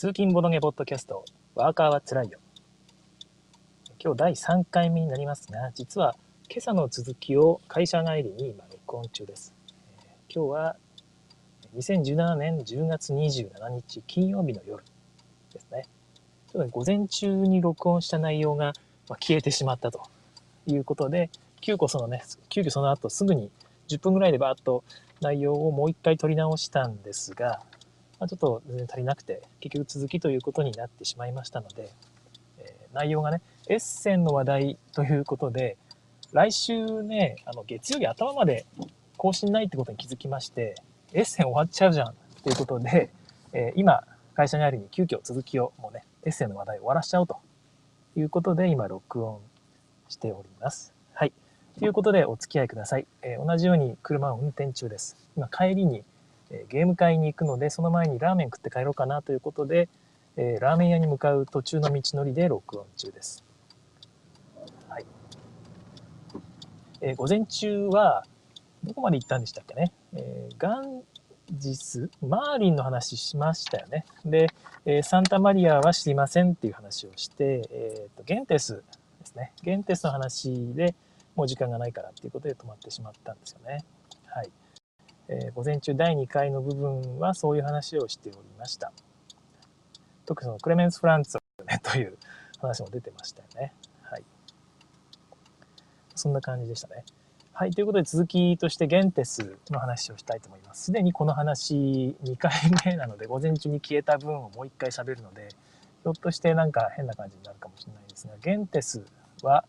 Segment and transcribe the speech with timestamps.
[0.00, 2.38] 通勤ボドゲポッドキャスト、ワーカーはつらいよ。
[4.02, 6.16] 今日第3回目になりますが、実は
[6.48, 9.52] 今朝の続きを会社帰りに今録音中です。
[10.34, 10.76] 今日は
[11.76, 14.82] 2017年10月27日金曜日の夜
[15.52, 15.86] ですね。
[16.50, 18.72] ちょっと午前中に録音した内容が
[19.06, 20.00] 消えてしまったと
[20.66, 21.28] いうことで、
[21.60, 23.50] 急遽そのね、急遽その後すぐに
[23.88, 24.82] 10分ぐらいでバーッと
[25.20, 27.60] 内容をもう一回撮り直したんですが、
[28.20, 31.88] まあ、ちょっと全然足りなくて、結局続きということになってしまいましたので、
[32.58, 35.78] えー、内容がね、エッセンの話題ということで、
[36.32, 38.66] 来週ね、あの月曜日頭まで
[39.16, 40.74] 更新ないってことに気づきまして、
[41.14, 43.10] エッセン終わっちゃうじゃんということで、
[43.54, 47.38] えー、今、会社にあるに急遽続きをもうね、エッセンの話題終わらしちゃおうと
[48.16, 49.38] いうことで、今録音
[50.10, 50.92] しております。
[51.14, 51.32] はい。
[51.78, 53.06] ということでお付き合いください。
[53.22, 55.16] えー、同じように車を運転中です。
[55.38, 56.04] 今帰りに
[56.50, 59.88] えゲーム会に行くので、その前にラーメン食って帰ろうかなということで、
[60.36, 63.44] えー、ラーメン屋に向かう途中の道のりで録音中です。
[64.88, 65.06] はい。
[67.00, 68.24] えー、午前中は、
[68.84, 69.92] どこまで行ったんでしたっけね？
[70.14, 71.02] えー、ガン
[71.52, 74.04] ジス、マーリンの話しましたよね。
[74.24, 74.48] で、
[74.86, 78.82] えサンタマリアは知りませんっていう話をして、えっ、と、ゲンテス
[79.20, 79.52] ですね。
[79.62, 80.94] ゲンテスの話で
[81.36, 83.84] もう時間がないからっていうことで止まってしまったんですよね。
[84.26, 84.50] はい。
[85.32, 88.92] えー、午前中第2回の部分はそういう話をしておりました。
[90.26, 92.18] 特にそのクレメンス・フランツ、ね、という
[92.60, 93.72] 話も出てましたよね。
[94.02, 94.24] はい。
[96.16, 97.04] そんな感じでしたね。
[97.52, 97.70] はい。
[97.70, 100.86] ということで続きとしてゲンテスの話をしたいと思います。
[100.86, 102.50] すでにこの話2回
[102.84, 105.48] 目なので、午前中に消えた分をもう1回喋るので、
[106.02, 109.04] ひょっとしてなんか変な感じになるかもしれないですが、ゲンテス
[109.44, 109.64] は、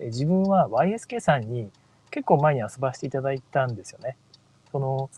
[0.00, 1.70] 自分は YSK さんに
[2.10, 4.16] 結構前に遊ばせていただいたんですよね。
[4.72, 5.10] その、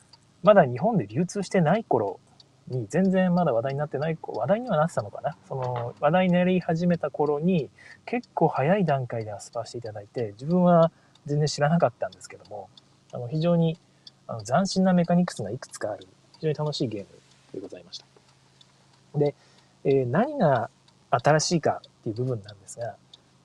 [0.43, 2.21] まだ日本で流通してない頃
[2.69, 7.69] に、全然まだ話題になってない、話題にはなってたのかなその、話題になり始めた頃に、
[8.07, 10.91] 結構早い段階で遊ばせていただいて、自分は
[11.27, 12.69] 全然知らなかったんですけども、
[13.13, 13.79] あの、非常に
[14.29, 17.07] あの斬新なメカニクスがいくつかある、非常に楽しいゲーム
[17.55, 19.19] でございました。
[19.19, 19.35] で、
[19.85, 20.71] えー、何が
[21.11, 22.95] 新しいかっていう部分なんですが、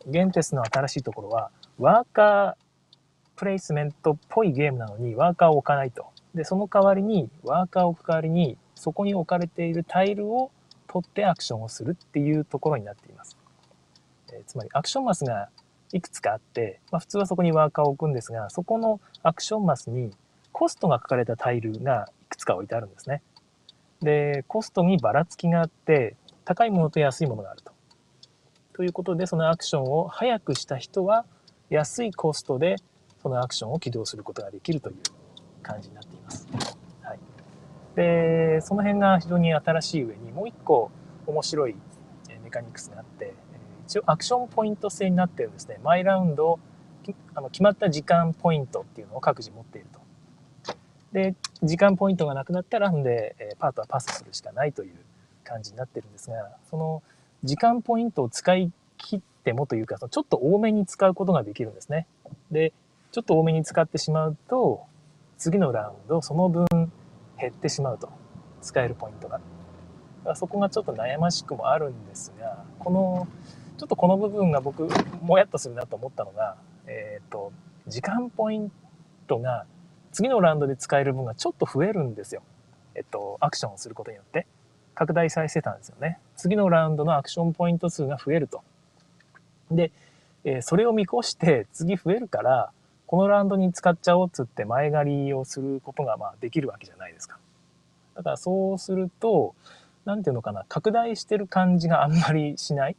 [0.05, 1.49] ゲンテスの新しいところは、
[1.79, 2.62] ワーカー
[3.35, 6.07] プレイスメントっぽいゲームなのにワーカーを置かないと。
[6.35, 10.51] で、その代わりに、ワーカーを置く代わりに、そこに置かれているタイルを
[10.87, 13.37] 取ってアクションをするっていうところになっています。
[14.31, 15.49] えー、つまり、アクションマスが
[15.91, 20.11] いくつかあって、まあ、普通はそこにワーカーを置くんですが、そこのアクションマスに
[20.51, 23.21] コストが書かれたタイルがいくつか置いてあるんですね。
[24.01, 26.15] で、コストにばらつきがあって、
[26.45, 27.71] 高いものと安いものがあると。
[28.73, 31.25] ということで、そのアクションを早くした人は、
[31.69, 32.75] 安いコストで
[33.23, 34.97] そのアクションを起動することができるという
[35.61, 36.47] 感じになっています。
[37.01, 37.19] はい、
[37.95, 40.91] で、その辺が非常に新しい上にもう一個
[41.25, 41.75] 面白い
[42.43, 43.33] メカニクスがあって、
[43.87, 45.79] 一応アクションポイント制になってるんですね。
[45.83, 46.59] 毎ラウンド、
[47.33, 50.03] あの決まった時間ポイントっていうのを各自持っていると。
[51.13, 54.95] で、時間ポイントがなくなったらんで、えパートはパスするしかないという
[55.43, 57.03] 感じになってるんですが、その
[57.43, 62.07] 時間ポイントを使い切ってもというか、ちょっと多めに使うことができるんですね。
[62.51, 62.73] で、
[63.13, 64.87] ちょっと多めに使ってしまうと、
[65.37, 66.65] 次のラウンドその分
[67.39, 68.09] 減ってしまうと。
[68.63, 69.39] 使えるポイントが。
[70.35, 73.27] そこがちょっと悩ましくもあるんですが、この、
[73.77, 74.87] ちょっとこの部分が僕、
[75.21, 76.55] もやっとするなと思ったのが、
[76.87, 77.51] えっ、ー、と、
[77.87, 78.71] 時間ポイン
[79.27, 79.67] トが
[80.11, 82.41] 次のラウンドで使える分がちょっと増えるんですよ。
[82.95, 84.47] えっと、アクションをすることによって。
[84.95, 86.17] 拡大されてたんですよね。
[86.35, 88.63] 次のラウンドのアクションポイント数が増えると。
[89.69, 89.91] で、
[90.45, 92.71] えー、それを見越して次増えるから、
[93.13, 97.37] このラウンドに使っちゃおうっつって前借りをすることがまあできるわけじゃないですか。
[98.15, 99.53] だからそうすると、
[100.03, 102.95] なんていうのかな、拡大してる感じがあんまりしない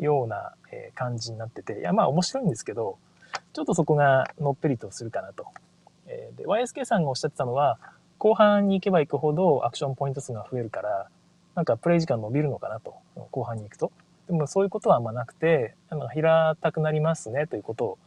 [0.00, 0.54] ような
[0.96, 2.98] 感じになってて、いやまあ面白いんですけど、
[3.52, 5.46] ちょっとそこがのっぺりとするかなと。
[6.08, 7.78] えで、YSK さんがおっしゃってたのは、
[8.18, 11.06] 後半に行けば行くほどアクションポイント数が増えるから、
[11.54, 12.96] なんかプレイ時間伸びるのかなと、
[13.30, 13.92] 後半に行くと。
[14.26, 17.98] でもそういうことはあんまなくて、あの平たくなりますねということを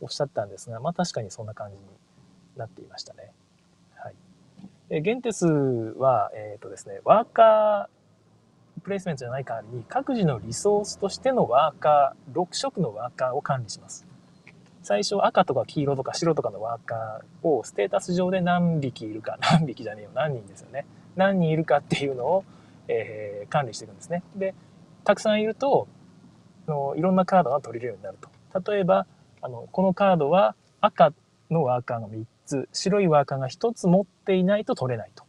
[0.00, 1.82] おっしゃったんですが、まあ確かにそんな感じに
[2.56, 3.32] なっていましたね。
[3.96, 4.14] はい。
[4.90, 14.06] えゲンテスは、えっ、ー、とですね、ワーカープレイスメントじゃない代わりに、各自のリソースとしてのワーカー、6色のワーカーを管理します。
[14.82, 20.86] 最初赤とか黄色とか白とかのワーカーをステータス上で何匹いるか、何匹じゃねえよ、何人ですよね。
[21.16, 22.44] 何人いるかっていうのを、
[22.86, 24.22] えー、管理していくんですね。
[24.36, 24.54] で、
[25.04, 25.88] たくさんいると、
[26.68, 28.72] のいろんなカードが取れるようになると。
[28.72, 29.06] 例えば、
[29.42, 31.12] あの、このカードは赤
[31.50, 35.24] のワーカーが3つ、白いワーカーが1つ持っていないと取れないと。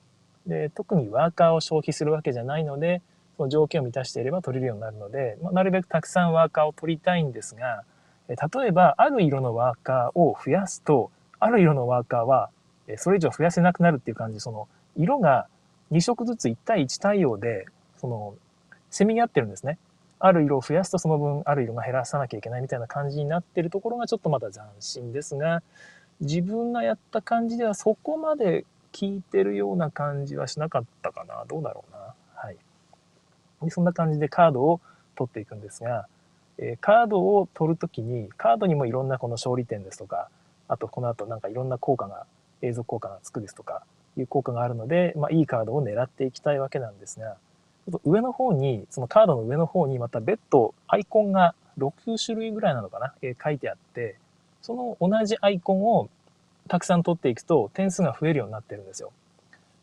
[0.48, 3.02] で、特にワーカーを消費するわけじゃないので、
[3.38, 7.84] その条件を満たしていれば取れるようになるので、まあ、なるべくたくさんワーカーを取りたいんですが、
[8.30, 11.10] 例えばある色のワーカーを増やすと
[11.40, 12.50] ある色のワーカーは
[12.98, 15.48] それ以上増やせなくなるっていう感じその色が
[15.92, 17.66] 2色ずつ1対1対応で
[17.98, 18.36] その
[18.92, 19.78] せめぎ合ってるんですね。
[20.20, 25.64] ある色を増やすとその分ある色が減らさなきゃいけないみたいな感じになってるところがちょっとまだ斬新ですが
[26.20, 28.66] 自分がやった感じではそこまで
[29.00, 31.46] 効いてるような感じはしなかったかな。
[31.48, 32.14] どうだろうな。
[32.36, 32.58] はい。
[33.62, 34.82] でそんな感じでカードを
[35.16, 36.08] 取っていくんですが、
[36.58, 40.30] えー、カードを取るときにカードにもいろんなこの勝利点ですとか
[40.68, 42.26] あとこの後なんかいろんな効果が
[42.62, 43.84] 永続効果がつくですとか
[44.18, 54.16] いう効果があるので、まあ、いいカードを狙っていきたいわけなんですがょっと上の方にそのカードの上の方にまた別途アイコンが6種類ぐらいなのかな、えー、書いてあって
[54.62, 56.10] その同じアイコンを
[56.68, 59.12] たくさん取っていくと点数が増えるようになってるんですよ。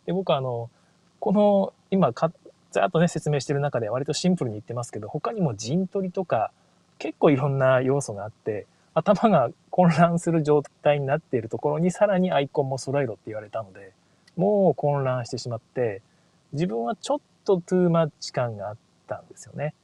[0.06, 0.70] で僕はあの
[1.18, 2.30] この今か
[2.70, 6.52] ざっとね説明してる中で割とシンプルに言ってますけど他にも陣取りとか
[6.98, 13.92] 結構いろんな要素があって頭が混乱する状態になっているところにさらにアイコンも揃えろって言われたので
[14.36, 16.02] もう混乱してしまって
[16.52, 18.76] 自分はちょっとトゥーマッチ感があっ
[19.06, 19.74] たんですよね。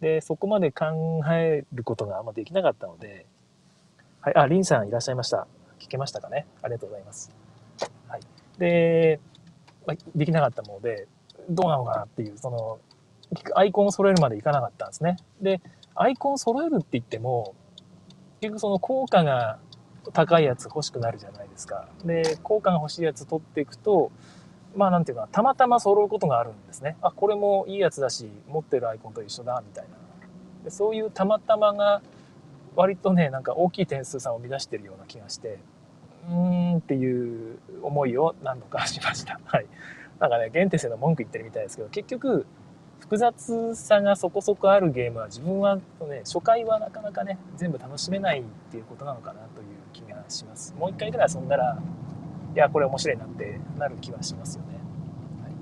[0.00, 3.24] でそこまで考えることがあんまできなかったので
[4.20, 5.46] はい、あ、リンさんいらっしゃいました。
[5.78, 6.46] 聞けましたかね？
[6.62, 7.30] ありがとうございます。
[8.08, 8.20] はい。
[8.58, 9.20] で、
[9.86, 11.08] ま、できなかったもので、
[11.50, 12.78] どうなのかなっていう、その、
[13.54, 15.18] アイコンを揃えるまでいかなかったんですね。
[15.42, 15.60] で、
[15.94, 17.54] アイコン揃えるって言っても、
[18.40, 19.58] 結局その効果が
[20.14, 21.86] 高いやつ欲しくなるじゃないですか。
[22.06, 24.10] で、効果が欲しいやつ取っていくと、
[24.76, 26.96] まあなんていうか、たまたま揃うことがあるんですね。
[27.00, 29.90] あ、これもいいやつだし、持ってるアイコンと一緒だ、みたいな。
[30.64, 32.00] でそういうたまたまが
[32.74, 35.58] 割とね、なんか大きい点数差を乱してるような気がして、
[36.28, 39.38] うーんっていう思いを何度かしました。
[39.46, 39.66] はい。
[40.18, 42.46] なんかね、ゲンテセの文句言ってるみたいですけど、結局、
[43.00, 45.82] 複雑さがそこそこあるゲームは自分はね、
[46.24, 50.74] 初回はなかなかね、全部楽しめないっていうことなのかなという気がします。
[50.78, 51.78] もう一回ぐらい遊んだら、
[52.54, 54.74] いや、これ面白いなってなる気はしますよね。
[55.42, 55.58] はいま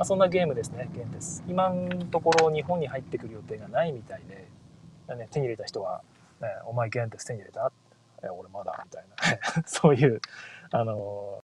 [0.00, 1.42] あ、そんなゲームですね、ゲンテス。
[1.48, 4.22] 今のところ日本に入ってくる予定がないみたい
[5.08, 6.02] で、ね、手に入れた人は
[6.40, 7.72] ね、お前ゲンテス手に入れた？
[8.22, 9.04] え俺まだみたい
[9.56, 10.20] な そういう、
[10.70, 11.42] あの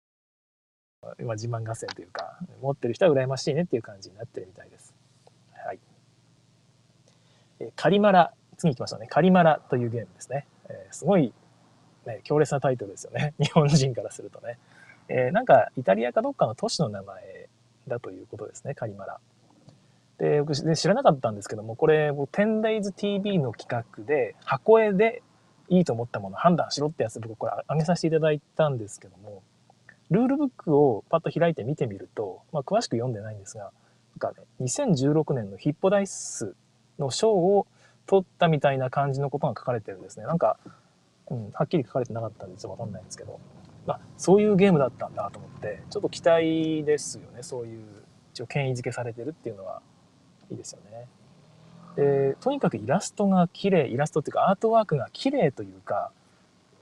[1.03, 4.95] ー、今自慢合戦というか、持ってる人は羨ましいねっていう感じになってるみたいです。
[5.65, 5.79] はい。
[7.59, 9.07] えカリマラ、次行きましょうね。
[9.07, 10.47] カリマラというゲームですね。
[10.69, 11.33] えー、すごい、
[12.05, 13.33] ね、強烈なタイトルですよね。
[13.39, 14.57] 日本人からするとね。
[15.09, 17.49] えー、なんかイタリアかどっかの都市の名前
[17.87, 19.19] だということですね、カリマラ。
[20.19, 25.21] で、僕知らなかったんですけども、これ、10days TV の企画で、箱絵で
[25.69, 29.43] いいと思ったもの判断しろってやつ僕これ上げさせていただいたんですけども、
[30.11, 33.71] ルールブックをパッと開いて見てみると、まあ、詳しく読んでないんですが、
[34.21, 36.55] なんかね、2016年のヒッポダイス
[36.99, 37.65] の賞を
[38.05, 40.25] 取ったみたいな感じのことが書かれてるんですね。
[40.25, 40.57] なんか、
[41.29, 43.39] うん、はっきり書かれてなかったんでちょっとわかんないんですけど、
[43.85, 47.43] まあ、そういうゲームだったんだと思って、ちょっと期待ですよね。
[47.43, 47.83] そういう、
[48.33, 49.81] 一応権威づけされてるっていうのは。
[50.49, 51.07] いいですよね。
[51.95, 56.11] で、とにかくイラストが綺麗、イラストっていうかアートワークが綺麗というか、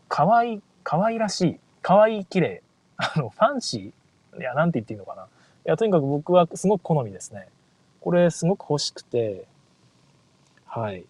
[0.07, 2.63] 可愛い、可愛らしい、可愛い綺麗、
[2.97, 5.23] あの、ファンシー、いや、なんて言っていいのかな。
[5.23, 5.27] い
[5.65, 7.47] や、とにかく僕はすごく好みですね。
[7.99, 9.45] これすごく欲しくて、
[10.65, 11.05] はい。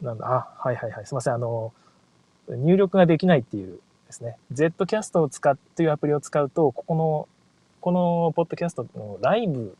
[0.00, 1.06] なんだ、あ、はいはいはい。
[1.06, 1.34] すいません。
[1.34, 1.72] あの、
[2.48, 4.36] 入力ができないっていうですね。
[4.52, 7.28] Zcast を使っていうアプリを使うと、ここの、
[7.80, 9.76] このポッドキャストのライブ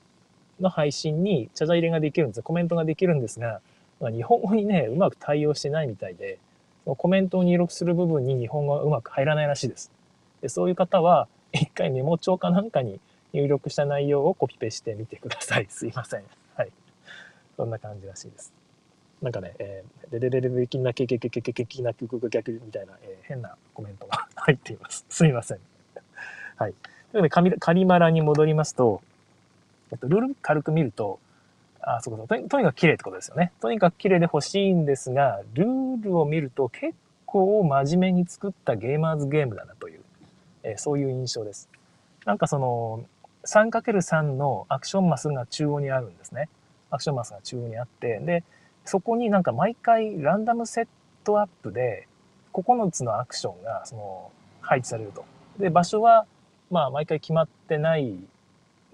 [0.61, 2.43] の配信にチャジャ入れができるんです。
[2.43, 3.61] コメントができるんですが、
[4.01, 6.39] 日本語にね、うまく対応してないみたいで、
[6.85, 9.91] コメントを入力する部分に日本語がうまく入らないらしいです。
[10.41, 13.01] でそういう方は、一回メモ帳かなんかに
[13.33, 15.67] 入力した内容をコピペしてみてください。
[15.69, 16.23] すいません。
[16.55, 16.71] はい。
[17.57, 18.58] そんな感じらしいです。
[19.23, 25.05] なんかね、えー、デデデデデキナケケケケケケキナククク逆みたいな、えー、変なコメントが 入っています。
[25.09, 25.59] すいません。
[26.57, 26.75] はい。
[27.13, 29.03] ということで、カリマラに戻りますと、
[29.91, 31.19] えっと、ルール軽く見ると、
[31.81, 33.53] あ、そうかと、とにかく綺麗ってことですよね。
[33.61, 36.95] とにかく綺麗で欲しいんですが、ルールを見ると結
[37.27, 40.01] 構真面目に作ったゲーマーズゲームだなという、
[40.63, 41.69] えー、そういう印象です。
[42.25, 43.05] なんかその、
[43.45, 46.49] 3×3 のアクションマスが中央にあるんですね。
[46.91, 48.45] アクションマスが中央にあって、で、
[48.89, 50.87] そこになんか毎回ランダムセッ
[51.23, 52.09] トアップで
[52.55, 55.25] 9つのアクションがその配置されると。
[55.59, 56.27] で、場所は
[56.71, 58.17] まあ毎回決まってない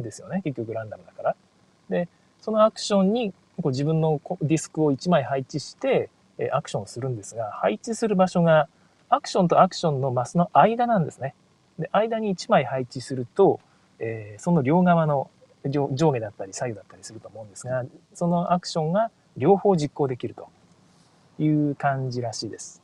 [0.00, 0.42] ですよね。
[0.42, 1.36] 結局ランダムだから。
[1.88, 2.08] で、
[2.40, 3.32] そのアクションに
[3.62, 8.68] こう自分のディスクを1枚配置して、えアクションをするんですが、配置する場所が
[9.08, 11.36] アクションとアクションのマスの間なんですね。
[11.78, 13.60] で、間に1枚配置すると、
[14.00, 15.30] えー、その両側の
[15.64, 20.48] 上下だったり左右だったりすると思うんですが、そのアクションが両方実行できると
[21.38, 22.82] いう感じらしいです。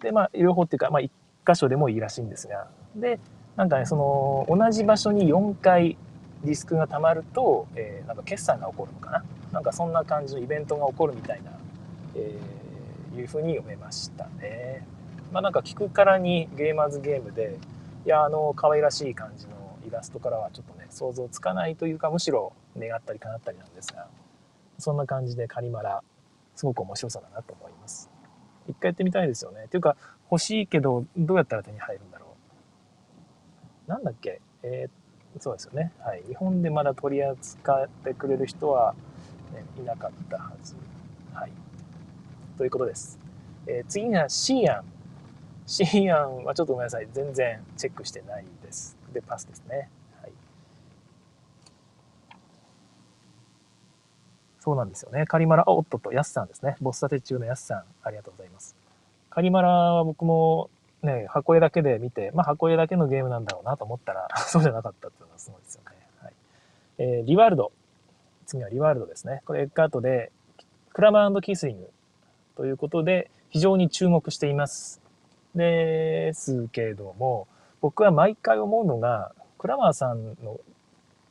[0.00, 1.10] で、まあ、両方っていうか、まあ、1
[1.46, 3.18] 箇所でもいいらしいんですが、で、
[3.56, 5.96] なんかね、その、同じ場所に4回
[6.44, 9.24] ディスクが溜まると、えー、なんか決算が起こるのかな。
[9.52, 11.50] なんかそんな感じのイベントが起こるみたいな、
[12.14, 14.86] えー、いうふうに読めましたね。
[15.32, 17.56] まあなんか聞くからにゲーマーズゲームで、
[18.06, 19.52] いや、あの、可愛らしい感じの
[19.86, 24.06] イラストからはちょっとね、想像つかないというか、むしろ願ったり叶ったりなんですが、
[24.78, 26.02] そんな感じでカニマラ、
[26.54, 28.10] すごく面白さだなと思います。
[28.68, 29.64] 一回やってみたいですよね。
[29.64, 29.96] っていうか、
[30.30, 32.26] 欲しいけど、どうやったら手に入るんだろ
[33.86, 33.90] う。
[33.90, 34.40] なんだっけ？
[34.62, 35.92] えー、そうですよね。
[36.00, 36.22] はい。
[36.28, 38.94] 日本でまだ取り扱ってくれる人は、
[39.54, 40.74] ね、いなかったはず。
[41.32, 41.52] はい。
[42.58, 43.18] ということです。
[43.66, 44.84] えー、次がシーアン。
[45.66, 47.08] シーアンはちょっとごめんなさい。
[47.12, 48.96] 全然チェックしてないです。
[49.12, 49.88] で、パスですね。
[50.20, 50.32] はい。
[54.68, 55.24] そうなんですよね。
[55.24, 56.76] カリマラ、おっとっと、ヤスさんですね。
[56.82, 58.76] ボス立て中のヤスさん、ありがとうございます。
[59.30, 60.68] カリマラは僕も
[61.02, 65.96] ね、箱絵だけで見て、まあ箱絵だけのゲームなんだろうなと思ったら、 そうじゃなかったっていうのがすごいですよね。
[66.20, 66.32] はい。
[66.98, 67.72] えー、リワールド。
[68.44, 69.40] 次はリワールドですね。
[69.46, 70.30] これエッカートで、
[70.92, 71.90] クラマーキースリング
[72.54, 75.00] ということで、非常に注目しています。
[75.54, 77.48] ですけれども、
[77.80, 80.60] 僕は毎回思うのが、クラマーさんの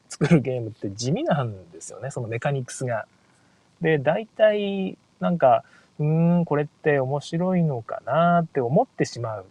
[0.10, 3.06] 作るゲームって地味なんですよね、そのメカニクスが。
[3.82, 5.64] で、大体、なんか、
[6.00, 9.46] うーん、これって面白いのかなって思ってしまう。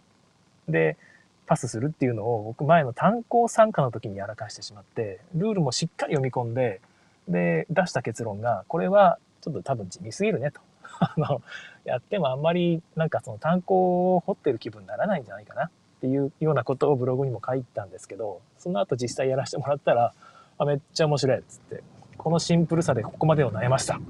[0.69, 0.97] で、
[1.45, 6.81] パスするっていうのを僕前の単行参加の時にやらかしてしまって、ルールもしっかり読み込んで、
[7.27, 10.61] で、出した結論が、これはちょっと多分地味すぎるねと。
[10.99, 11.41] あの、
[11.85, 15.69] やってもあんまりなんかその単行を掘ってる気分にならないんじゃないかなっ
[16.01, 20.13] ていうようなことをブログにも書いたんですけど、その後実際やらせてもらったら、
[20.57, 21.83] あ、めっちゃ面白いっつって、
[22.27, 24.01] このシンプルさでここまでを悩ました。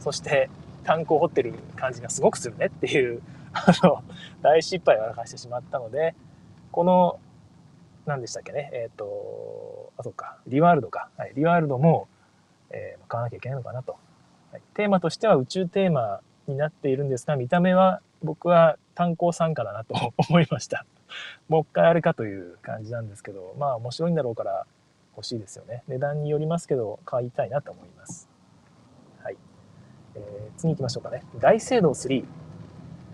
[0.00, 0.50] そして、
[0.82, 4.02] 炭鉱を掘ってる感じがすごくするねっていう、あの、
[4.42, 6.16] 大失敗をらかしてしまったので、
[6.72, 7.20] この、
[8.06, 11.10] 何でしたっけね、えっ、ー、と、あ、そうか、リワールドか。
[11.16, 12.08] はい、リワールドも、
[12.70, 13.94] えー、買わなきゃいけないのかなと。
[14.50, 16.18] はい、テーマとしては宇宙テーマ
[16.48, 20.84] になっているんですが、見た目は僕は炭鉱参加だなと思いました。
[21.48, 24.66] もう一回あれかという感じなんですけど、まあ面白いんだろうから
[25.18, 25.82] 欲しいですよね。
[25.88, 28.28] 値段によりますけど、買いたいなと思います。
[29.20, 29.36] はい
[30.14, 31.24] えー、次行きましょうかね。
[31.40, 32.24] 大聖堂3。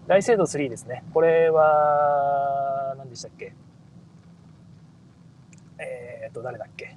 [0.06, 1.02] 大聖堂3ですね。
[1.14, 3.54] これは、何でしたっけ？
[5.78, 6.94] えっ、と、誰だっけ？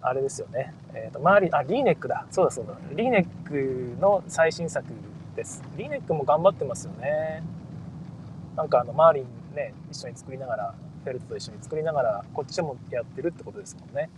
[0.00, 0.72] あれですよね。
[0.94, 2.24] えっ、ー、と、周り、あ、リーネックだ。
[2.30, 2.74] そうだそうだ。
[2.92, 4.86] リーネックの最新作
[5.34, 5.64] です。
[5.76, 7.42] リーネックも頑張ってますよね。
[8.54, 10.74] なんかあの、周りにね、一緒に作りながら、
[11.06, 14.10] フェルトと一緒に作りながら、こっちもやってるってことですもんね。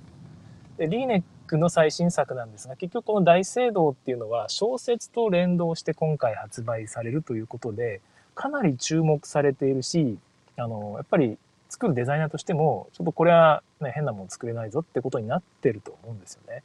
[0.79, 8.01] で、リーネックの最新作なんですが、結局この大聖堂っていうのは小説と連動して今回発売されるということで、
[8.35, 10.19] かなり注目されているし、
[10.57, 11.37] あの、やっぱり
[11.69, 16.63] 作るデザイナーとしても、ちょっとこれは、ね、変なもの作れないぞってことになってると思うんですよね。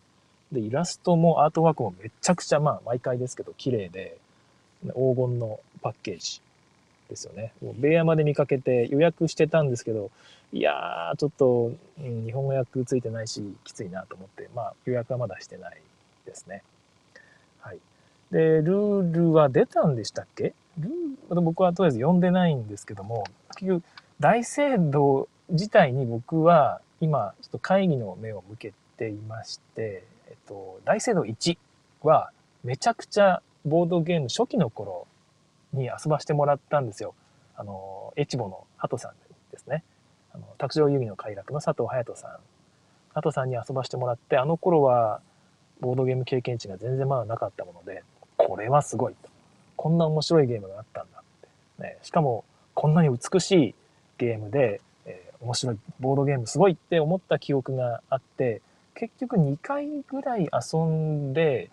[0.53, 4.18] で、イラストもアートワークもめちゃくちゃ、まあ、毎回ですけど、綺麗で、
[4.86, 6.42] 黄金のパッケージ
[7.10, 7.53] ですよね。
[7.62, 10.12] もうベアまで見かけて予約してたんですけど、
[10.51, 15.77] いやー、ちょっと、うん、日本語訳ついてないし、きついなと思って、まあ、予約はまだしてない
[16.25, 16.63] ですね。
[17.60, 17.79] はい。
[18.31, 20.53] で、ルールは出たんでしたっけ？
[20.79, 23.83] ルール、僕はとりあえず読んでないんですけども、結局、
[24.19, 31.57] 大聖堂自体に僕は今、ちょっと会議の目を向けていまして、えっと、大聖堂1
[32.01, 32.31] は
[32.63, 35.07] めちゃくちゃボードゲーム初期の頃
[35.74, 37.15] に遊ばしてもらったんですよ。
[37.56, 39.13] あの、エチボのハトさん
[39.51, 39.84] ですね。
[40.34, 42.32] あの、卓上遊戯の快楽の佐藤隼人さん。
[43.13, 45.22] 佐藤さんに遊ばしてもらって、あの頃は、
[45.80, 48.03] ボードゲーム経験値が全然まだなかったもので、
[48.38, 49.30] これはすごいと。
[49.75, 51.24] こんな面白いゲームがあったんだっ
[51.77, 51.84] て。
[51.84, 53.75] ね、しかも、こんなに美しい
[54.18, 58.62] ゲームで、えー、面白い、ボードゲームすごいって思った記憶があって、
[58.96, 61.70] 結局2回ぐらい遊んで、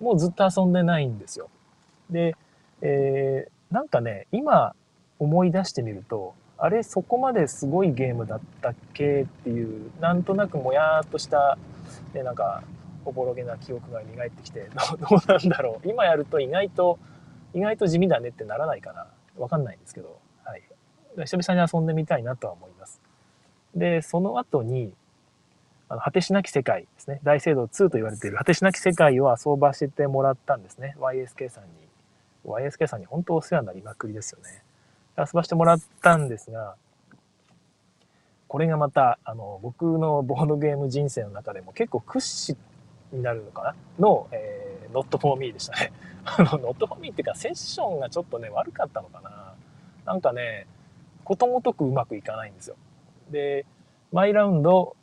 [0.00, 1.50] もうずっと遊んでないんですよ。
[2.08, 2.36] で、
[2.82, 4.74] えー、なんかね、今
[5.18, 11.58] 思い出してみると、あれそこまですごいゲームだったっけっていう、なんとなくもやーっとした、
[12.12, 12.62] ね、なんか、
[13.04, 14.68] おぼろげな記憶が蘇ってきて、
[15.00, 15.88] どうなんだろう。
[15.88, 16.98] 今やると意外と、
[17.54, 19.06] 意外と地味だねってならないかな。
[19.38, 20.62] わかんないんですけど、はい。
[21.16, 23.00] 久々に遊んでみたいなとは思います。
[23.74, 24.94] で、その後に、
[25.88, 27.20] あの、果てしなき世界ですね。
[27.22, 30.94] 大聖堂2と言われている果てしなき世界を遊ばせてもらったんですね。
[30.98, 31.89] YSK さんに。
[32.44, 34.62] YSK さんに本当お世話になりまくりですよね。
[35.18, 36.76] 遊ばしてもらったんですが、
[38.48, 42.60] これがまた、あの、僕のボードゲーム人生の中でも結構屈指
[43.12, 45.92] になるのかなの、えー、Not for me でしたね。
[46.24, 49.54] あの、Not for me っていうか、セッションがちょっとね、悪かったのかな。
[50.04, 50.66] なんかね、
[51.24, 52.76] ことごとくうまくいかないんですよ。
[53.30, 53.66] で、
[54.10, 54.96] 毎ラウンド、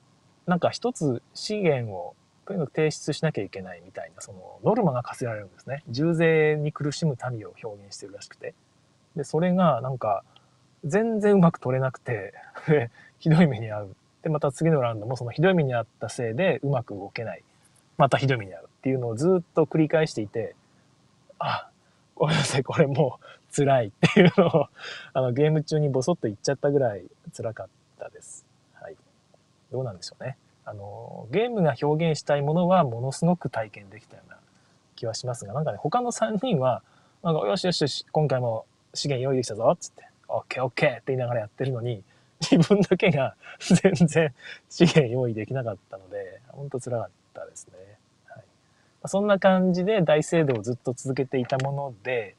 [0.45, 2.15] なんか一つ資源を
[2.47, 5.83] とにかく提出しなきゃいけないみたいな、そのノルマが課せられるんですね。
[5.89, 8.55] 重税に苦しむ民を表現してるらしくて。
[9.17, 10.23] で、それがなんか、
[10.85, 12.33] 全然うまく取れなくて、
[13.19, 13.95] ひどい目に遭う。
[14.21, 17.43] で、また次のラウンドもそのひどい目に遭ったせいでうまく動けない。
[17.97, 20.55] またひどい目に遭うっていうのをずっと繰り返していて、
[21.39, 21.69] あ、
[22.15, 24.69] ごめんなさい、これもう辛いっていうのを、
[25.11, 27.03] あの、ゲーム中にボソッと言っちゃったぐらい
[27.35, 27.67] 辛かっ
[27.99, 28.45] たです。
[28.73, 28.95] はい。
[29.69, 30.37] どうなんでしょうね。
[30.67, 34.37] あの、ゲームが表現したいものはものすごく体験できたような
[34.97, 36.83] 気はしますが、なんかね、他の3人は、
[37.23, 42.03] なんか、よしよしよし、今回も資源用意できたぞっ、つって、オッケーオッケーって言いながらやってるのに、
[42.51, 44.33] 自分だけが 全然
[44.69, 47.73] 資源用意できなかったので、ほんと辛かったですね。
[48.25, 48.43] はい、
[49.05, 52.35] そんな感じで大聖堂をずっと続けていたもので、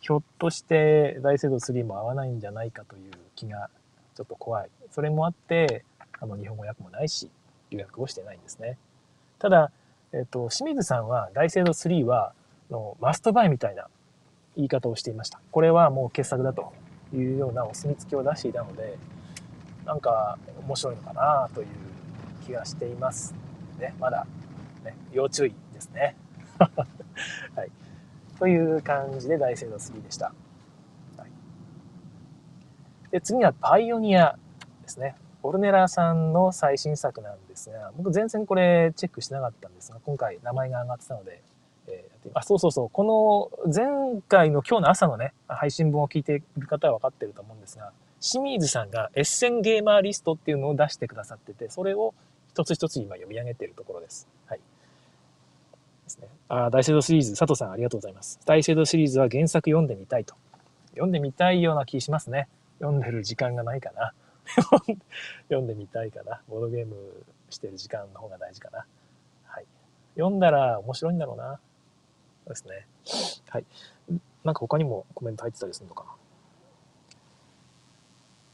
[0.00, 3.70] ひょっとして大聖堂3も合わないんじゃないかという気が
[4.14, 4.70] ちょっと怖い。
[4.90, 5.82] それもあって、
[6.20, 7.30] あの、日本語訳もないし、
[7.70, 8.78] 留学をしてないんですね。
[9.38, 9.72] ただ、
[10.12, 12.32] えっ、と、清水さんは大聖堂3は、
[12.70, 13.88] のマストバイみたいな
[14.56, 15.40] 言い方をしていました。
[15.50, 16.72] これはもう傑作だと
[17.12, 18.96] いうようなお墨付きを出していたので、
[19.84, 21.66] なんか面白いのかなという
[22.44, 23.34] 気がしています。
[23.78, 24.26] ね、まだ、
[24.84, 26.16] ね、要注意ですね。
[26.58, 27.70] はい。
[28.38, 30.32] という感じで大聖堂3でした。
[31.16, 31.30] はい、
[33.10, 34.38] で次はパイオニア
[34.82, 35.16] ですね。
[35.42, 41.42] オルネラさんの最新作なんですが、僕全然これチェックしなかったんですが、今回名前が上がってたので、
[41.88, 52.14] えー、あ、そうそうそう、この前回の今日の朝のね、配信分を聞いている方は分かってると思うんですが、清水さんがエッセンゲーマーリストっていうのを出してくださってて、それを
[52.50, 54.28] 一つ一つ今読み上げているところです。
[54.46, 54.58] はい。
[54.58, 56.28] ですね。
[56.48, 58.38] あ、大聖堂シリーズ、佐藤さんありがとうございます。
[58.44, 60.34] 大聖堂シリーズは原作読んでみたいと。
[60.90, 62.48] 読んでみたいような気しますね。
[62.78, 64.12] 読んでる時間がないかな。
[65.48, 66.40] 読んでみたいかな。
[66.48, 66.96] ボードゲーム
[67.50, 68.86] してる時間の方が大事かな。
[69.46, 69.66] はい。
[70.16, 71.60] 読んだら面白いんだろうな。
[72.44, 72.86] そうですね。
[73.48, 73.64] はい。
[74.44, 76.10] なんか他にもコメント入ってたりするのかな。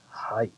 [0.09, 0.51] はい。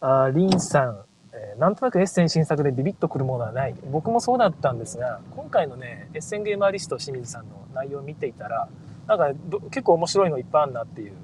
[0.00, 3.74] あリンさん、えー、なんとなくエッセン新作でビビッとくるものはない。
[3.90, 8.68] 僕もそうだったんですが、今回のね、エッセンゲーマーリスト清水さんの内容を見ていたら、
[9.06, 9.32] なんか
[9.70, 11.14] 結構面白いのいっぱいあるなっていう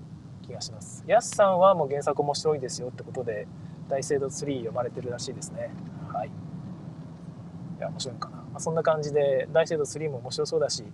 [0.50, 1.04] 気がします。
[1.06, 3.46] ヤスさんはもう原作面白いですよってことで、
[3.88, 5.70] 大聖堂3読まれてるらしいですね。
[6.12, 6.28] はい。
[6.28, 8.36] いや、面白いのかな。
[8.36, 10.84] まあ、そんな感じで、大聖堂3も面白そうだし、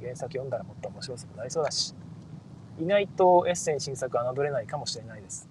[0.00, 1.94] 原作読んだらもっと面白そうになりそうだし、
[2.78, 5.48] 意外とエッセン新作侮れないかもしれないです。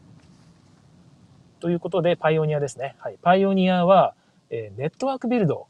[1.59, 2.95] ということで、パイオニアですね。
[2.99, 3.17] はい。
[3.21, 4.15] パイオニアは、
[4.49, 5.67] えー、ネットワークビルド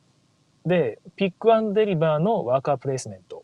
[0.65, 3.43] で、ピックアンデリバーのワーカープレイスメント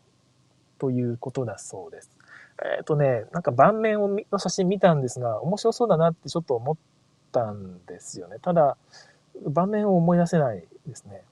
[0.78, 2.17] ということだそうです。
[2.62, 6.76] えっ、ー、とね、なんか盤面をの写真見たんですが、面白そうだなってちょっと思っ
[7.32, 8.38] たんですよね。
[8.40, 8.76] ただ、
[9.46, 11.22] 盤面を思い出せないですね。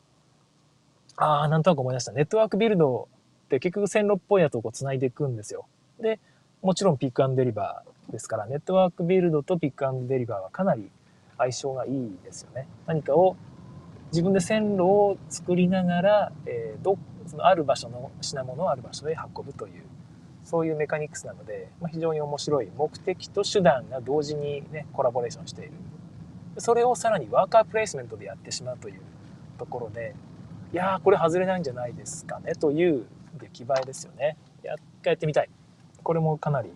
[1.17, 2.13] ああ、なんとなく思い出した。
[2.13, 3.09] ネットワークビルド
[3.47, 5.67] って結局線路っぽいやつをこう繋いでいくんですよ。
[6.01, 6.21] で、
[6.63, 10.91] もちろんピックアンドデリバーですから、ネットワークビルドとピックアンドデリバーはかなり
[11.39, 12.69] 相性がいいですよね。
[12.87, 13.37] 何かを
[14.13, 19.83] 自分で線路を作りながら、えー、どそのある場所の品物をある場所へ運ぶという
[20.47, 25.73] そういうメカニクスなので、まあ、非常に面白い目的と手段が同時にねコラボレーションしている。
[26.59, 29.01] それをさらにワーカープレイスメントでやってしまうという
[29.59, 30.15] ところで
[30.73, 33.07] いやーこれ外れないんじゃないですかねという
[33.39, 34.37] 出来栄えですよね。
[34.63, 35.51] やっやってみたい。
[36.05, 36.71] これもかなり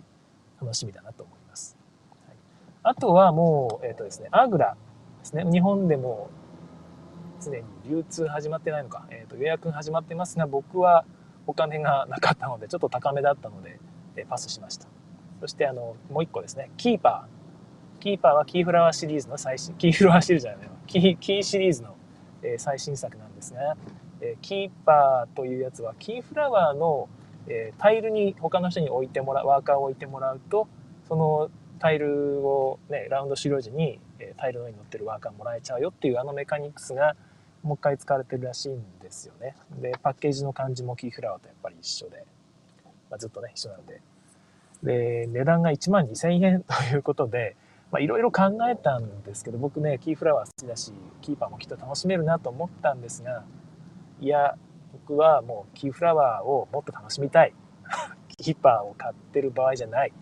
[0.61, 1.77] 楽しみだなと思います、
[2.27, 2.35] はい、
[2.83, 4.75] あとはもうえっ、ー、とですねアグラ
[5.19, 5.45] ですね。
[5.49, 6.29] 日本でも
[7.39, 11.05] すでに流通始まってないのか、えー、と予約始まってますが僕は
[11.47, 13.79] お金がなかったので、ちょっと高めだったので、
[14.15, 14.87] えパスしました。
[15.39, 18.01] そして、あの、もう一個ですね、キーパー。
[18.01, 21.95] キーパーはキーフラワーシリーズの最新、キーフラワーシリーズじゃないのキー、キーシリーズの、
[22.43, 23.77] え最新作なんですが、
[24.19, 27.09] えキーパーというやつは、キーフラワーの、
[27.47, 30.67] えタイルに他の人に置いてもらう、ワーカーを置いてもらうと、
[31.07, 31.49] その
[31.79, 37.15] タイルをね、ラウンド終了時に、えタイルの上に乗ってるワーカーもらえちゃうよっていうあのメカニクスが、
[37.63, 39.55] もう一回使われてるらしいんですよね。
[39.79, 42.25] で、パッケージの感じもキーフラワーとやっぱり一緒で、
[43.09, 44.01] まあ、ずっとね、一緒なんで。
[44.83, 47.55] で、値段が1万2000円 ということで、
[47.91, 53.43] まあいろいろ考えたんですけど、僕ね、キーフラワー好きだし、キーパーもきっと楽しめるなと思ったんですが、
[54.19, 54.57] いや、
[54.93, 57.53] 僕はもうキーフラワーをもっと楽しみたい。
[58.37, 60.13] キーパーを買ってる場合じゃない。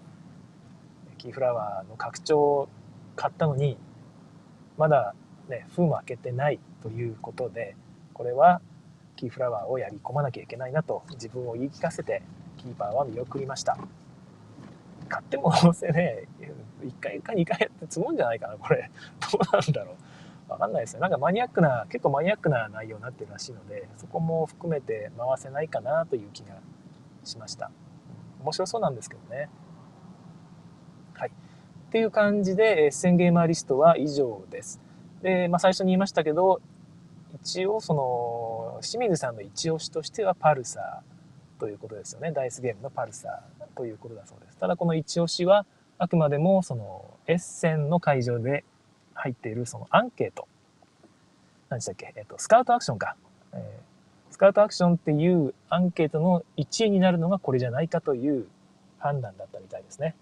[1.18, 2.70] キーフラワーの拡張を
[3.16, 3.78] 買ったのに、
[4.78, 5.14] まだ
[5.48, 7.76] ね、封も開けてないということで、
[8.14, 8.62] これは
[9.16, 12.22] キーフラワーをやり込まなきゃいけないなと自分を言い聞かせて、
[12.58, 13.78] キーパーは見送りました。
[15.08, 16.28] 買ってもどうせね、
[16.82, 18.90] 1回か2回やって積むんじゃないかな、これ。
[19.32, 20.52] どうなんだろう。
[20.52, 21.00] わかんないですね。
[21.00, 26.56] なんかマニアックな、結構マニアックな内容になってるらしいので、そこも含めて回せないかなという気が
[27.24, 27.72] しました。
[28.42, 29.50] 面白そうなんですけどね。
[31.14, 31.30] はい。
[31.30, 34.82] っていう感じで、エッセンゲーマーリストは以上です。
[35.22, 36.62] で、まあ、最初に言いましたけど、
[37.36, 42.32] 一応その、清水さんの一押しとしてはパルサーということですよね。
[42.32, 44.58] ダイスゲームのパルサーということだそうです。
[44.58, 45.66] ただこの一押しは、
[45.98, 48.64] あくまでもその、エッセンの会場で
[49.14, 50.48] 入っているそのアンケート。
[51.70, 52.14] 何でしたっけ？
[52.16, 53.16] えっと、スカウトアクションか。
[53.54, 58.48] えー、スカウトアクションっていうアンケートの1位になるのがこれじゃないかという
[58.98, 60.16] 判断だったみたいですね。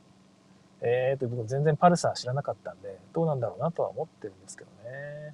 [0.81, 5.33] えーと、僕全然パルサー知らなかったんで、どうなんだろうなとは思ってるんですけどね。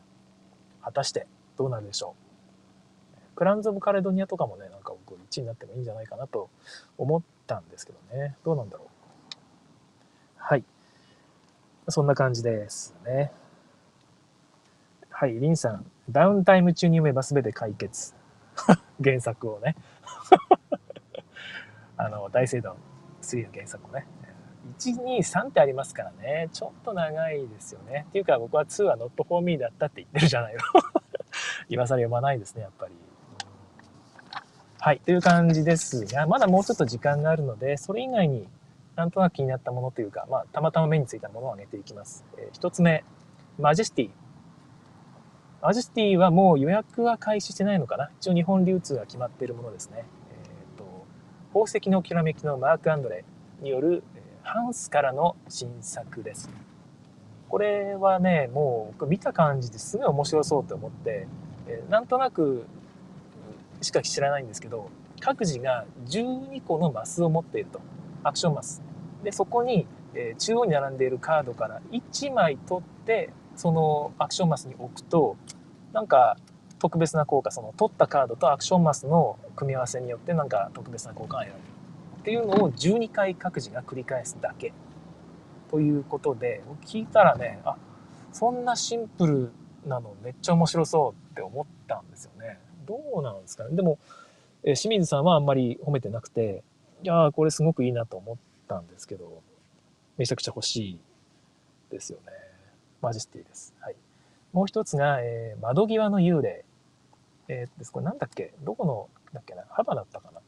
[0.82, 3.36] 果たしてどうなるでしょう。
[3.36, 6.50] クランズ・オブ・カレドニアとかもね、なんか僕1位になってもいいんじゃないかなと
[6.98, 8.36] 思ったんですけどね。
[8.44, 8.88] どうなんだろう。
[10.38, 10.64] はい。
[11.88, 13.32] そんな感じですね。
[15.10, 15.86] はい、リンさん。
[16.10, 18.14] ダウンタイム中に読めば全て解決。
[19.04, 19.76] 原作をね。
[21.98, 22.76] あの、大聖堂
[23.22, 24.06] 3の原作をね。
[24.80, 26.50] 123ってありますからね。
[26.52, 28.06] ちょっと長いですよね。
[28.10, 30.60] っていうか僕は2は not for me だったって言ってるじゃないの。
[31.70, 32.94] 今更読まないですね、やっぱり。
[34.80, 35.00] はい。
[35.00, 38.48] という感じですが、まだもうちょっと時間があるので、それ以外に
[38.96, 42.26] なんとなく気になったものというか、まあ、たまたま目についたものを挙げていきます。
[42.38, 43.04] えー、一つ目、
[43.58, 44.10] マジェスティ。
[45.62, 48.10] マジェスティはもう予約は開始してないのかな？
[48.20, 50.00] 一応日本流通が決まっているものですね。
[50.00, 51.06] えっ、ー、と、
[51.54, 53.24] 宝石のきらめきのマーク・アンドレ
[53.62, 56.50] によるえハンスからの新作です。
[57.48, 61.28] これはね、もう僕見た感じですごい面白そうと思って、
[61.68, 62.66] えなんとなく
[63.82, 67.82] しか知らないんですけど、各自が12個のマスを持っていると。
[68.24, 68.82] アクションマス。
[69.24, 75.36] で、そこに、え中央に並んでいるカードから1枚取って、そのアクションマスに置くと、
[75.92, 76.38] なんか
[76.80, 81.74] 特別な効果、その取ったカードとアクションマスの組み合わせによってなんか特別な効果が得られる。
[82.24, 84.72] っていうのを12回各自が繰り返すだけ
[85.70, 87.76] ということで聞いたらねあ
[88.32, 89.52] そんなシンプル
[89.86, 92.60] なのめっちゃ面白そうって思ったんですよね。
[92.86, 93.76] どうなんですかね。
[93.76, 93.98] でも、
[94.64, 96.64] え清水さんはあんまり褒めてなくて
[97.02, 99.42] いやこれすごくいいなと思ったんですけど
[100.18, 101.00] めちゃくちゃ欲しい
[101.90, 102.32] ですよね。
[103.02, 103.96] マジェスティです、はい、
[104.54, 106.64] もう一つが、えー、窓際の幽霊。
[107.50, 108.54] えー、これなんだっけ？
[108.64, 109.64] どこのだっけな？
[109.70, 110.40] 幅だったかな？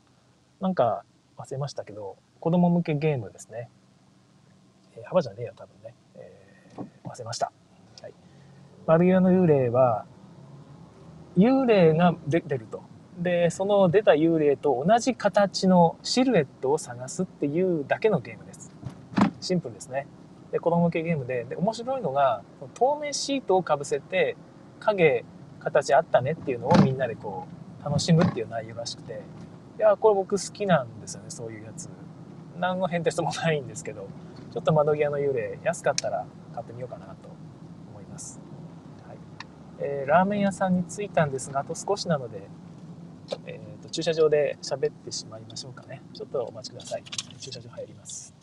[0.62, 1.04] なんか
[1.38, 3.70] 忘れましたけど、子供向けゲームですね。
[4.96, 5.94] えー、幅じゃねえよ、多分ね。
[6.16, 7.52] えー、忘れました。
[8.02, 8.14] はい。
[8.88, 10.06] 丸岩の幽霊は、
[11.38, 12.84] 幽霊が出てると。
[13.18, 18.72] で、その出た幽霊と同じ形のシルエットを探すっていうだけのゲームです。
[19.42, 20.08] シンプルですね。
[20.52, 22.42] で、子供向けゲームで、で、面白いのが、
[22.74, 24.36] 透明シートをかぶせて、
[24.80, 25.26] 影、
[25.60, 27.46] 形あったねっていうのをみんなでこ
[27.82, 29.22] う、楽しむっていう内容らしくて、
[29.78, 31.90] いや、これ僕好きなんですよね、そういうやつ。
[32.58, 34.08] 何の変テストもないんですけど、
[34.52, 37.35] ちょっと窓際の幽霊、安かったら買ってみようかなと。
[39.80, 42.48] えー、ラーメン屋さんに着いたんですが、あと少しなので、
[43.46, 46.02] えーと、駐車場で喋ってしまいましょうかね。
[46.14, 47.04] ちょっとお待ちください。
[47.40, 48.34] 駐車場入ります。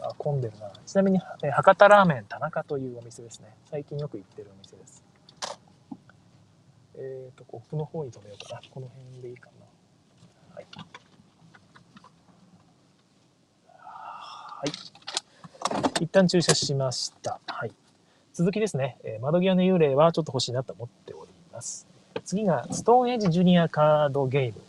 [0.00, 0.70] あ、混んでるな。
[0.84, 3.54] ちなみに、えー、博多ラーメン田中というお店ですね。
[3.70, 5.04] 最近よく行ってるお店です。
[6.96, 8.60] えっ、ー、と、奥の方に止めようかな。
[8.70, 9.66] この辺でいいかな。
[10.54, 10.66] はい。
[13.78, 16.04] はい。
[16.04, 17.40] 一旦駐車しました。
[17.46, 17.72] はい。
[18.36, 18.98] 続きですね。
[19.02, 21.86] えー、窓際の幽霊はちょっと欲しいなと思っております。
[22.22, 24.60] 次が、ストーンエイジジュニアカードゲーム。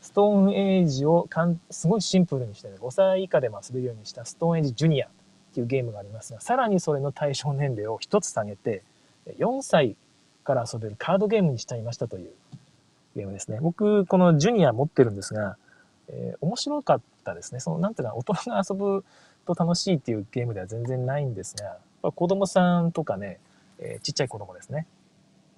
[0.00, 5.10] ストーンエイジをかんすごいシンプルにして、ね、5歳以下でも遊べるようにしたストーンエイジジュニアっ
[5.52, 8.84] ていうゲームがありますが、さらにそれの対象年齢を1つ下げて、
[9.38, 9.96] 4歳
[10.44, 12.30] から遊べるカードゲームにしちゃいましたという
[13.16, 13.58] ゲームですね。
[13.60, 15.56] 僕、このジュニア持ってるんですが、
[16.06, 17.58] えー、面白かったですね。
[17.58, 19.04] その、なんていうか、大人が遊ぶ
[19.44, 23.40] と楽しいっていうゲームでは全然ないんですが、ま子供さんとかね、
[23.78, 24.86] えー、ちっちゃい子供ですね。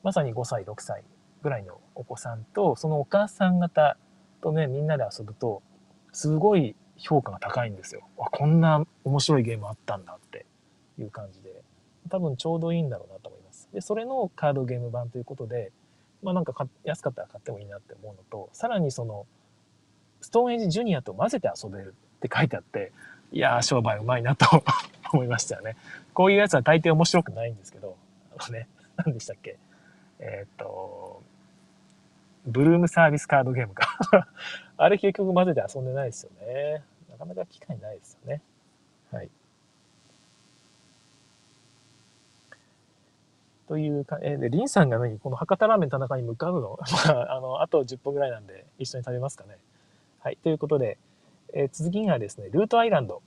[0.03, 1.03] まさに5歳、6歳
[1.43, 3.97] ぐらいのお子さんと、そのお母さん方
[4.41, 5.63] とね、みんなで遊ぶと、
[6.13, 8.03] すごい評価が高いんですよ。
[8.19, 10.47] あ、こんな面白いゲームあったんだって
[10.99, 11.63] いう感じで。
[12.09, 13.69] 多分ちょうどいいんだろうなと思います。
[13.73, 15.73] で、それのカードゲーム版ということで、
[16.23, 19.27] まあなんか安かったら買ってもいいなって思うのと、さらにその、
[20.21, 22.93] ストーンエイジジュニアと混ぜて遊べるって書いてあって、
[23.33, 24.47] いやー、商売うまいなと
[25.13, 25.77] 思いましたよね。
[26.15, 27.97] こういうやつは大抵面白くないんですけど、
[28.37, 29.57] あのね、何でしたっけ？
[30.19, 31.23] えー、っと、
[32.47, 33.99] ブルームサービスカードゲームか
[34.77, 36.83] あれ結局混ぜて遊んでないですよね。
[37.11, 38.43] なかなか機会ないですよね。
[39.13, 39.31] はい。
[43.69, 45.19] というか、えー、で、リンさんが何？
[45.21, 46.79] この博多ラーメン田中に向かうの？
[47.07, 49.59] まあ、あの、あと10分ぐらいなんで一緒に食べますかね。
[50.19, 50.37] はい。
[50.39, 50.99] ということで、
[51.55, 53.23] えー、続きがですね、ルートアイランド。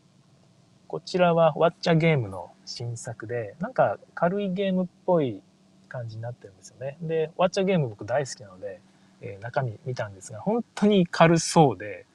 [0.87, 5.41] こちらはワッチャゲームの新作で、なんか軽いゲームっぽい
[5.89, 6.97] 感じになってるんですよね。
[7.01, 8.79] で、ワッチャゲーム僕大好きなので、
[9.21, 12.05] えー、中身見たんですが、本当に軽そうで、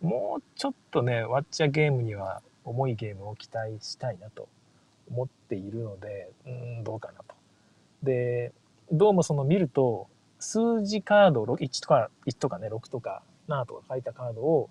[0.00, 4.48] もうちょっとね、ワッチャゲームには重いゲームを期待したいなと
[5.10, 7.34] 思っているので、うん、どうかなと。
[8.02, 8.52] で、
[8.92, 14.68] どうもその見ると、数字カード1とか、1とかね、6とか7とか書いたカードを、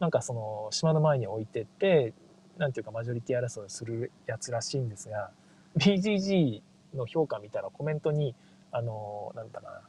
[0.00, 2.12] なんかその島の前に置いてって、
[2.58, 5.30] なんていうかマジョリティ争いをするやつらしいんですが、
[5.76, 6.62] BGG
[6.94, 8.34] の評価見たらコメントに、
[8.70, 9.80] あの、なんだな、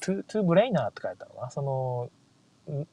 [0.00, 1.50] too、too brainer って書いたのかな？
[1.50, 2.10] その、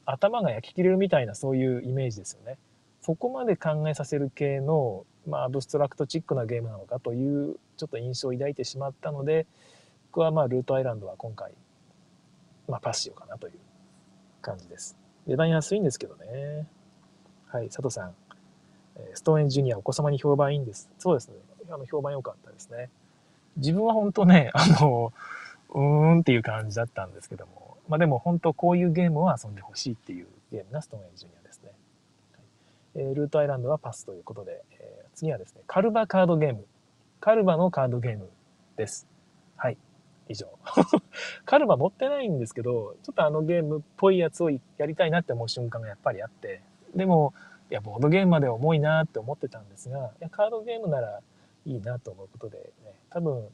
[0.04, 2.58] 頭が焼き切れるみたいなそういうイメージですよね。
[3.02, 9.46] そこまで考えさせる系の、まあ、アブストラクトチックなゲームなのかというちょっと印象を抱いてしまったので
[10.10, 11.52] 僕はまあルートアイランドは今回、
[12.68, 13.54] まあ、パスしようかなという
[14.42, 14.96] 感じです。
[15.30, 16.66] 値段安いんですけどね。
[17.46, 18.14] はい、佐藤さん。
[19.14, 20.90] ストーンエンジュニアお子様に評判いいんです。
[20.98, 21.36] そうですね。
[21.70, 22.90] あの評判良かったですね。
[23.56, 25.12] 自分は本当ね、 あの、
[25.68, 31.70] うーんっていう感じだったんですけども、まあでも本当こういうゲームを遊んでほしいっていうゲームなストーンエンジュニアですね。
[32.32, 32.42] はい、
[32.96, 36.66] えー、ルートアイランドはパスということで、えー、次はですね、カルバカードゲーム。
[37.20, 38.28] カルバのカードゲーム
[38.76, 39.06] です。
[39.54, 39.78] はい。
[40.30, 40.46] 以上。
[41.44, 46.62] カルバ持ってないんですけど、ちょっとあのゲームっぽいやつをやりたいなって思う瞬間がやっぱりあって、
[46.94, 47.34] でも、
[47.70, 51.20] いや、ボードゲームまで重いなって思ってたんですが、いや、カードゲームなら
[51.66, 53.48] いいなと思うことで、ね、多分、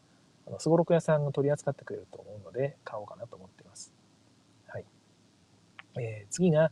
[0.47, 3.95] あの、すごろく屋さんが取り扱ってくれると思うので、買おうかなと思っています。
[4.69, 4.85] はい。
[5.99, 6.71] えー、次が、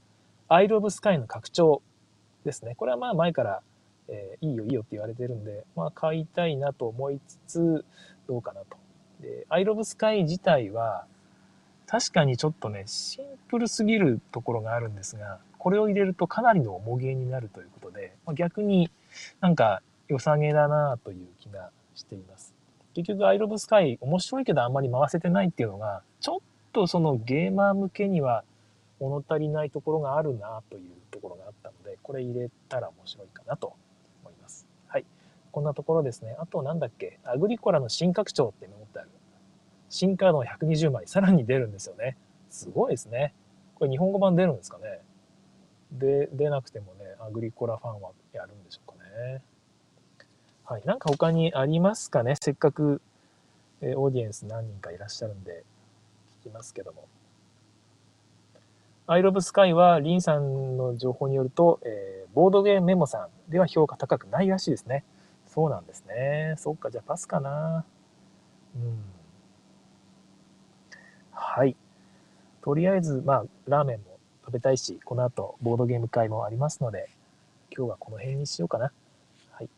[0.48, 1.82] アイル・オブ・スカイの拡張
[2.44, 2.74] ですね。
[2.74, 3.62] これはまあ前から、
[4.08, 7.84] えー、いいよいいよって言われてるんで、まあ買いたいなと思いつつ、
[8.26, 8.83] どうかなと。
[9.24, 11.06] で、アイロブスカイ自体は、
[11.86, 18.90] 確かにちょっとね、シンプルすぎるところがあるんですが、これを入れるとかなりの重げになるということで、ま、逆に
[19.40, 22.54] なんか良さげだなという気がしています。
[22.94, 26.40] 結局、アイロブスカイ面白いけどあんまり回せてないっていうのが、ちょっ
[26.72, 28.44] とそのゲーマー向けには
[29.00, 33.74] 物足りないところがあるなというところがあったので、これ入れたら面白いかなと
[34.22, 34.66] 思います。
[34.86, 35.04] はい
[35.54, 36.34] こんなところですね。
[36.40, 39.08] あとなんだっけ、アグリコラの新拡張っていうのってある。
[39.94, 42.16] 新カードが120枚、さらに出るんですよね。
[42.50, 43.32] すごいですね。
[43.76, 45.00] これ日本語版出るんですかね。
[45.92, 49.40] で、出なくてもね、アグリコラファンはやるんでしょうかね。
[50.64, 50.82] はい。
[50.84, 52.34] なんか他にありますかね？
[52.42, 53.00] せっかく、
[53.82, 55.62] え、オーディエンス何人かいらっしゃるんで、
[56.40, 57.06] 聞きますけども。
[59.06, 65.04] アイロブスカイは、リンさんの情報によると、えー、ボードゲームメモさんでは評価高くないらしいですね。
[65.46, 66.56] そうなんですね。
[66.58, 67.84] そっか、じゃあパスかな。
[68.74, 69.13] うん。
[71.34, 71.76] はい。
[72.62, 77.08] とりあえず、まあ、ラーメンも食べたいし、この後、ボードゲーム会もありますので、
[77.76, 78.92] 今日はこの辺にしようかな。
[79.50, 79.68] はい。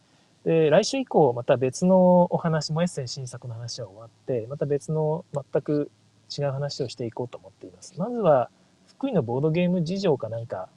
[0.44, 5.90] で、来週以降、また別のお話もエッセン新作の話は終わって、また別の全く
[6.36, 7.94] 違う話をしていこうと思っています。
[7.98, 8.50] まずは、
[8.86, 10.68] 福井のボードゲーム事情かなんか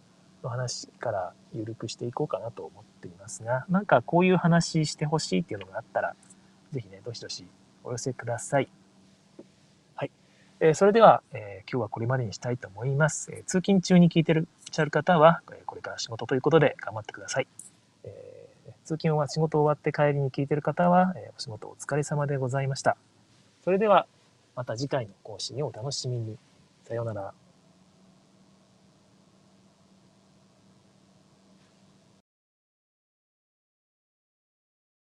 [0.43, 6.15] の話から緩くしていこうかなと思っていますが、なんかこういう話してほしいっていうのがあったら、
[6.71, 7.45] ぜひね、どしどし
[7.83, 8.59] お寄せくださ。
[8.59, 8.69] い。
[10.61, 13.31] え、それでは、え、今日はこれまでにしたいと思います。
[13.31, 17.47] え、通勤中に聞いてるっしゃる方は、えこれから仕事ということで頑張ってください。
[18.03, 18.49] え
[18.83, 22.97] 通勤は仕事終わって帰りに聞いてる方は、えお仕事お疲れ様でございました。
[23.63, 24.05] それでは、
[24.55, 26.37] また次回の更新をお楽しみに。
[26.83, 27.33] さようなら。